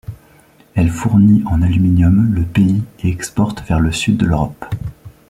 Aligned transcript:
Elle 0.73 0.89
fournit 0.89 1.43
en 1.45 1.61
aluminium 1.61 2.33
le 2.33 2.43
pays, 2.43 2.81
et 3.03 3.09
exporte 3.11 3.61
vers 3.67 3.79
le 3.79 3.91
sud 3.91 4.17
de 4.17 4.25
l’Europe. 4.25 4.65